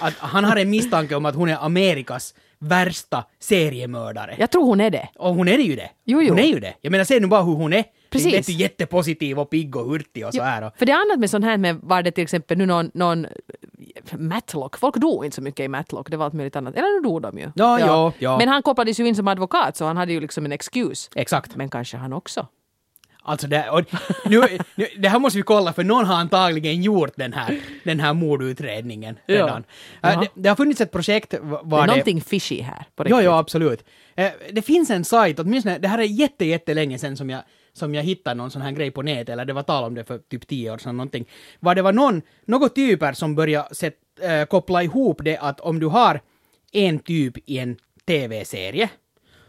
[0.00, 4.36] att han har en misstanke om att hon är Amerikas värsta seriemördare.
[4.38, 5.08] Jag tror hon är det.
[5.18, 5.90] Och hon är ju det.
[6.04, 6.28] Jo, jo.
[6.28, 6.74] Hon är ju det.
[6.80, 7.84] Jag menar se nu bara hur hon är.
[8.10, 8.34] Precis.
[8.34, 10.62] Vet du, jättepositiv och pigg och hurtig och så här.
[10.62, 12.90] Och, För det är annat med sånt här med, var det till exempel nu någon,
[12.94, 13.26] någon
[14.18, 16.74] Matlock, folk dog inte så mycket i Matlock, det var allt möjligt annat.
[16.74, 17.52] Eller nu dog de ju.
[17.54, 18.38] Ja, ja, ja.
[18.38, 21.10] Men han kopplades ju in som advokat så han hade ju liksom en excuse.
[21.14, 21.56] exakt.
[21.56, 22.46] Men kanske han också.
[23.24, 23.84] Alltså det, och
[24.24, 24.42] nu,
[24.74, 28.14] nu, det här måste vi kolla för någon har antagligen gjort den här, den här
[28.14, 29.34] mordutredningen Ja.
[29.34, 29.56] redan.
[29.58, 29.64] Äh,
[30.02, 30.20] Jaha.
[30.20, 31.86] det, det har funnits ett projekt va- Det var är det...
[31.86, 32.84] någonting fishy här.
[32.96, 33.24] På Ja, riktigt.
[33.24, 33.84] ja, absolut.
[34.16, 37.94] Eh, Det finns en sajt, åtminstone, det här är jätte, jättelänge sedan som jag, som
[37.94, 40.18] jag hittade någon sån här grej på nätet, eller det var tal om det för
[40.18, 41.28] typ tio år sedan någonting.
[41.60, 45.80] Var det var någon, några typer som började sätt, äh, koppla ihop det att om
[45.80, 46.20] du har
[46.72, 48.88] en typ i en TV-serie,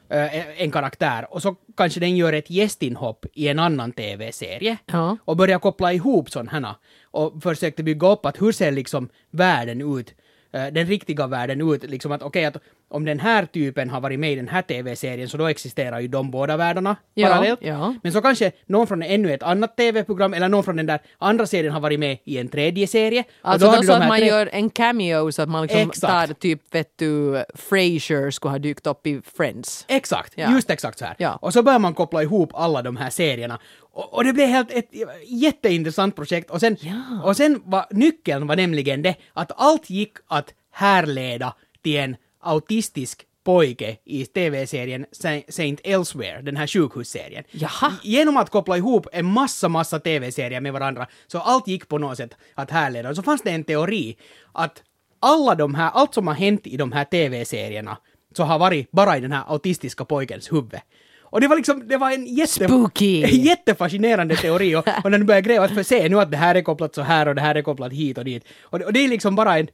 [0.10, 5.18] en karaktär, och så kanske den gör ett gästinhopp i en annan TV-serie, Ja.
[5.26, 10.16] och börja koppla ihop sådana och försökte bygga upp att hur ser liksom världen ut,
[10.54, 12.58] eh, den riktiga världen ut, liksom att okej att
[12.94, 16.08] om den här typen har varit med i den här TV-serien så då existerar ju
[16.08, 17.60] de båda världarna Ja, parallellt.
[17.64, 17.96] ja.
[18.04, 21.46] Men så kanske någon från ännu ett annat TV-program eller någon från den där andra
[21.46, 23.24] serien har varit med i en tredje serie.
[23.42, 25.82] Alltså då du så de att man tre- gör en cameo så att man liksom
[25.82, 26.28] Exakt.
[26.30, 29.86] tar typ vet du Frasier skulle ha dykt upp i Friends.
[29.88, 30.52] Exakt, Ja.
[30.52, 31.16] just exakt så här.
[31.18, 31.38] Ja.
[31.42, 33.60] Och så börjar man koppla ihop alla de här serierna.
[33.96, 34.90] Och, och det blev helt ett
[35.28, 36.50] jätteintressant projekt.
[36.52, 37.22] Och sen, Ja.
[37.24, 41.54] och sen var nyckeln var nämligen det att allt gick att härleda
[41.84, 47.44] till en autistisk pojke i tv-serien Sa- Saint Elsewhere, den här sjukhusserien.
[47.52, 47.94] Jaha.
[48.04, 52.18] Genom att koppla ihop en massa, massa tv-serier med varandra, så allt gick på något
[52.18, 53.16] sätt att härleda.
[53.16, 54.18] Så fanns det en teori
[54.52, 54.84] att
[55.20, 57.98] alla de här, allt som har hänt i de här tv-serierna,
[58.38, 60.80] så har varit bara i den här autistiska pojkens huvud.
[61.22, 63.26] Och det var liksom, det var en jätte, Spooky.
[63.28, 66.62] jättefascinerande teori och, och när du börjar gräva, för se nu att det här är
[66.62, 68.44] kopplat så här och det här är kopplat hit och dit.
[68.62, 69.68] Och och det är liksom bara en,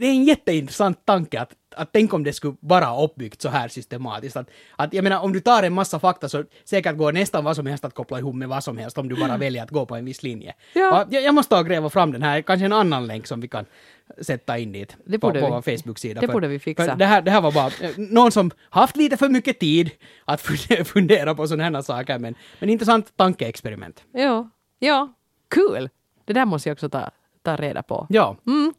[0.00, 3.68] det är en jätteintressant tanke att, att tänk om det skulle vara uppbyggt så här
[3.68, 4.36] systematiskt.
[4.36, 7.56] Att, att jag menar, om du tar en massa fakta så säkert går nästan vad
[7.56, 9.86] som helst att koppla ihop med vad som helst om du bara väljer att gå
[9.86, 10.54] på en viss linje.
[10.74, 11.06] Ja.
[11.10, 13.48] Jag, jag måste ta och gräva fram den här, kanske en annan länk som vi
[13.48, 13.64] kan
[14.20, 15.40] sätta in dit Det på, på vi.
[15.40, 16.20] vår Facebook-sida.
[16.20, 16.94] Det För- borde vi fixa.
[16.94, 19.90] Det här, det här var bara eh, någon som haft lite för mycket tid
[20.24, 24.04] att fundera, fundera på sådana här saker, men, men intressant tankeexperiment.
[24.12, 25.12] Ja, ja,
[25.50, 25.88] kul.
[26.24, 27.10] Det där måste jag också ta,
[27.42, 28.06] ta reda på.
[28.08, 28.36] Ja.
[28.46, 28.74] Mm.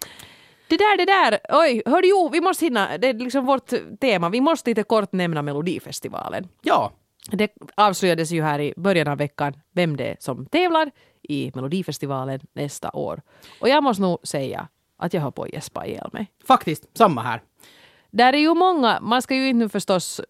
[0.67, 4.29] Det där, det där, oj, hörde jo, vi måste hinna, det är liksom vårt tema,
[4.29, 6.47] vi måste lite kort nämna Melodifestivalen.
[6.61, 6.91] Ja.
[7.31, 12.39] Det avslöjades ju här i början av veckan vem det är som tävlar i Melodifestivalen
[12.53, 13.21] nästa år.
[13.61, 16.31] Och jag måste nog säga att jag har på att gäspa ihjäl mig.
[16.47, 17.41] Faktiskt, samma här.
[18.11, 20.21] Där är ju många, man ska ju inte förstås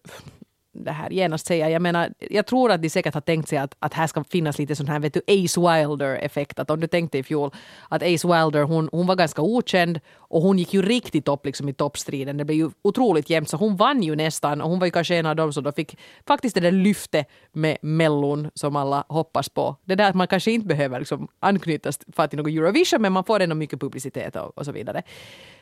[0.74, 3.76] det här genast säga, jag menar, jag tror att de säkert har tänkt sig att,
[3.80, 6.60] att här ska finnas lite sån här, vet du, Ace Wilder-effekt.
[6.60, 7.52] Att om du tänkte i fjol
[7.90, 11.70] att Ace Wilder, hon, hon var ganska okänd och hon gick ju riktigt upp liksom
[11.70, 12.38] i toppstriden.
[12.38, 15.16] Det blev ju otroligt jämnt, så hon vann ju nästan och hon var ju kanske
[15.16, 19.50] en av dem som då fick faktiskt det där lyftet med Mellon som alla hoppas
[19.50, 19.76] på.
[19.86, 23.24] Det där att man kanske inte behöver liksom anknytas för till något Eurovision, men man
[23.24, 25.04] får ändå mycket publicitet och, och så vidare.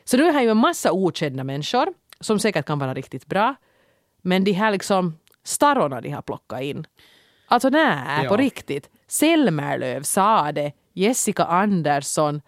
[0.03, 1.87] Så nu är här ju en massa okända människor
[2.19, 3.55] som säkert kan vara riktigt bra.
[4.21, 6.85] Men de här liksom starrorna de har plockat in.
[7.47, 8.29] Alltså nej, Ja.
[8.29, 8.89] på riktigt.
[9.07, 12.41] Selmerlöv, Sade, Jessica Andersson,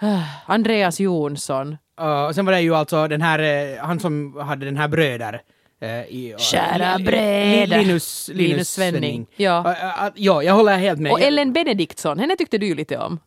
[0.46, 1.76] Andreas Jonsson.
[2.00, 4.88] Uh, och sen var det ju alltså den här, eh, han som hade den här
[4.88, 5.42] bröder.
[5.80, 7.66] eh, i, Kära Li- bröder.
[7.66, 9.00] Linus, Linus, Linus Svenning.
[9.00, 9.26] Svenning.
[9.36, 9.58] Ja.
[9.60, 11.12] Uh, uh, ja, jag håller helt med.
[11.12, 13.20] Och Ellen Benediktsson, henne tyckte du ju lite om.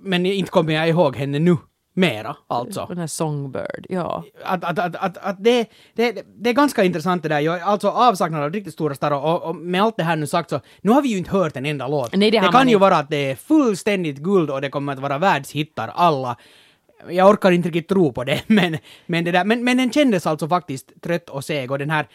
[0.00, 1.56] Men inte kommer jag ihåg henne nu
[1.94, 2.86] mera, alltså.
[2.88, 4.24] Den här Songbird, ja.
[4.44, 7.40] att, att, att, att, att det, det, det är ganska intressant det där.
[7.40, 10.50] Jag, alltså avsaknad av riktigt stora starrar och, och med allt det här nu sagt
[10.50, 12.16] så, nu har vi ju inte hört en enda låt.
[12.16, 12.80] Nej, det det kan ju inte.
[12.80, 16.36] vara att det är fullständigt guld och det kommer att vara världshittar alla.
[17.10, 20.26] Jag orkar inte riktigt tro på det, men, men, det där, men, men den kändes
[20.26, 22.08] alltså faktiskt trött och seg och den här,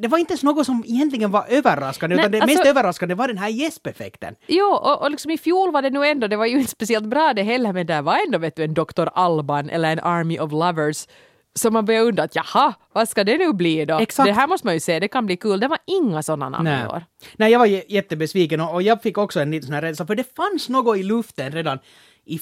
[0.00, 3.14] det var inte ens något som egentligen var överraskande, Nej, utan det alltså- mest överraskande
[3.14, 4.34] var den här gäspeffekten.
[4.46, 7.06] Jo, och, och liksom i fjol var det nu ändå, det var ju inte speciellt
[7.06, 9.08] bra det heller, men där var ändå vet du en Dr.
[9.14, 11.06] Alban eller en Army of Lovers.
[11.54, 13.98] Så man började undra att jaha, vad ska det nu bli då?
[13.98, 14.26] Exakt.
[14.26, 15.60] Det här måste man ju se, det kan bli kul.
[15.60, 16.84] Det var inga sådana namn Nej.
[16.84, 17.02] i år.
[17.36, 20.14] Nej, jag var jättebesviken och, och jag fick också en liten sån här rädsla, för
[20.14, 21.78] det fanns något i luften redan
[22.28, 22.40] i,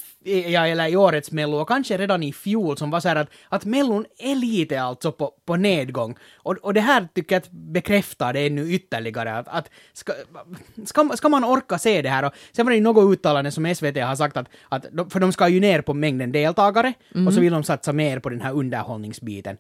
[0.53, 3.31] ja, eller i årets Mello och kanske redan i fjol som var så här att,
[3.49, 6.17] att Mellon är lite alltså på, på nedgång.
[6.37, 9.39] Och, och det här tycker jag att bekräftar det ännu ytterligare.
[9.39, 10.13] Att, att ska,
[10.85, 12.25] ska, ska man orka se det här?
[12.25, 15.33] Och sen var det ju något uttalande som SVT har sagt att, att för de
[15.33, 16.95] ska ju ner på mängden deltagare
[17.27, 19.57] och så vill de satsa mer på den här underhållningsbiten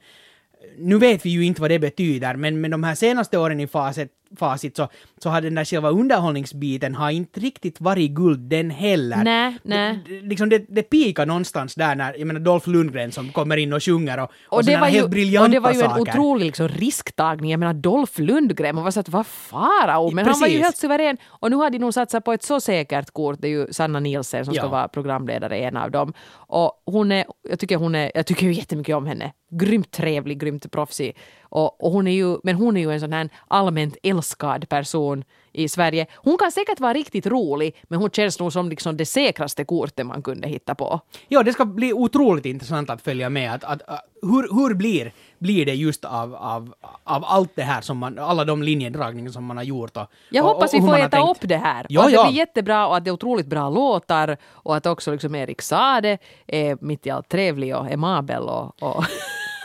[0.78, 3.66] nu vet vi ju inte vad det betyder, men med de här senaste åren i
[3.66, 4.88] facit, facit så,
[5.22, 9.24] så har den där själva underhållningsbiten har inte riktigt varit guld den heller.
[9.24, 9.98] Nej, nej.
[10.08, 13.72] Det, liksom det, det pikar någonstans där när, jag menar Dolph Lundgren som kommer in
[13.72, 15.90] och sjunger och, och, Och det, var ju, helt briljanta och det var ju en
[15.90, 16.02] saker.
[16.02, 17.50] otrolig liksom, risktagning.
[17.50, 20.10] Jag menar Dolph Lundgren, man var så att vad farao?
[20.10, 20.64] Men han var ju Precis.
[20.64, 21.16] helt suverän.
[21.26, 23.38] Och nu har de nog satsat på ett så säkert kort.
[23.40, 24.68] Det är ju Sanna Nielsen som ska Ja.
[24.70, 26.12] vara programledare, en av dem.
[26.48, 29.32] Och hon är, jag tycker hon är, jag tycker ju jättemycket om henne.
[29.50, 31.16] Grymt trevlig, grymt proffsig.
[31.42, 35.24] Och, och hon är ju, men hon är ju en sån här allmänt älskad person
[35.52, 36.06] i Sverige.
[36.14, 40.06] Hon kan säkert vara riktigt rolig, men hon känns nog som liksom det säkraste kortet
[40.06, 41.00] man kunde hitta på.
[41.28, 43.54] Ja, det ska bli otroligt intressant att följa med.
[43.54, 47.80] Att, att, att, hur hur blir, blir det just av, av, av allt det här
[47.80, 49.96] som man, alla de linjedragningar som man har gjort?
[49.96, 51.30] Och, Jag och, hoppas vi får äta tänkt.
[51.30, 51.86] upp det här.
[51.88, 52.26] Ja, att det ja.
[52.26, 56.18] blir jättebra och att det är otroligt bra låtar och att också liksom Erik Sade
[56.46, 58.82] är mitt i allt trevlig och emabel och...
[58.82, 59.04] och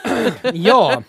[0.54, 1.02] Ja,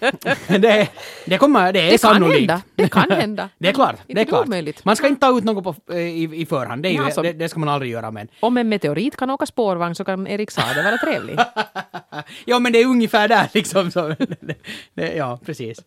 [0.48, 0.88] det,
[1.26, 2.38] det kommer, det är Det kan sannolikt.
[2.38, 2.62] hända.
[2.74, 3.48] Det kan hända.
[3.58, 3.96] Det är klart.
[4.06, 4.46] Det är klart.
[4.46, 4.84] omöjligt.
[4.84, 7.32] Man ska inte ta ut något på, i, i förhand, det, är ju, alltså- det,
[7.32, 8.10] det ska man aldrig göra.
[8.10, 11.38] Men, Om en meteorit kan åka spårvagn så kan Erik Sade vara trevlig.
[12.44, 13.90] ja, men det är ungefär där liksom.
[13.90, 14.08] Så,
[14.94, 15.78] det, ja, precis.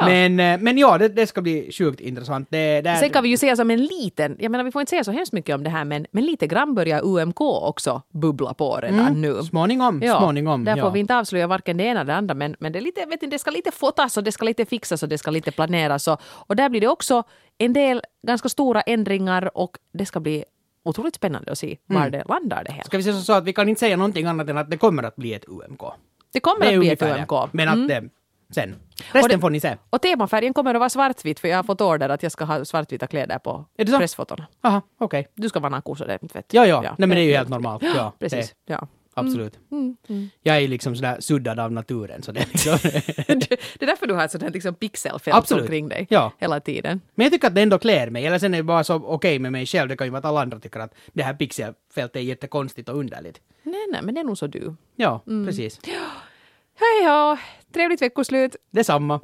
[0.00, 0.06] Ja.
[0.06, 2.48] Men, eh, men ja, det, ska bli sjukt intressant.
[2.50, 4.90] Det, det, Sen kan vi ju säga som en liten, jag menar vi får inte
[4.90, 8.54] säga så hemskt mycket om det här men, men lite grann börjar UMK också bubbla
[8.54, 9.42] på redan nu.
[9.42, 10.64] Småningom, Ja, småningom.
[10.64, 10.82] där ja.
[10.84, 13.04] får vi inte avslöja varken det ena eller det andra men, men det, är lite,
[13.06, 15.52] vet ni, det ska lite fotas och det ska lite fixas och det ska lite
[15.52, 17.22] planeras och, och där blir det också
[17.58, 20.44] en del ganska stora ändringar och det ska bli
[20.84, 22.12] otroligt spännande att se var Mm.
[22.12, 22.84] det landar det hela.
[22.84, 25.02] Ska vi säga så att vi kan inte säga någonting annat än att det kommer
[25.02, 25.80] att bli ett UMK.
[26.32, 27.14] Det kommer Det att bli ett det.
[27.14, 27.48] UMK.
[27.52, 27.88] Men att Mm.
[27.88, 28.08] det,
[28.54, 28.74] sen.
[29.12, 29.76] Resten det- får ni se.
[29.90, 32.64] Och temafärgen kommer att vara svartvit för jag har fått order att jag ska ha
[32.64, 34.46] svartvita kläder på det pressfotona.
[34.62, 35.28] Aha, okej.
[35.34, 36.56] Du ska vara naku så det vet du.
[36.56, 36.80] Ja, ja.
[36.82, 37.82] Nej, men det är ju helt normalt.
[37.82, 38.54] Ja, Ja, precis.
[38.66, 38.86] Det, Ja.
[39.14, 39.58] Absolut.
[39.70, 39.96] Mm,
[40.42, 42.22] Jag är liksom sådär suddad av naturen.
[42.22, 42.78] Så det är liksom
[43.26, 45.62] det är därför du har ett sånt här liksom pixelfält Absolut.
[45.62, 46.32] omkring dig Ja.
[46.38, 47.00] hela tiden.
[47.14, 48.26] Men jag tycker att det ändå klär mig.
[48.26, 49.88] Eller sen är det bara så okej med mig själv.
[49.88, 52.96] Det kan ju vara att alla andra tycker att det här pixelfältet är jättekonstigt och
[52.98, 53.40] underligt.
[53.62, 54.74] Nej, nej, men det är nog så du.
[54.96, 55.46] Ja, Mm.
[55.46, 55.80] precis.
[56.74, 57.38] Hej då!
[57.74, 58.56] Trevligt veckoslut!
[58.70, 59.20] Detsamma.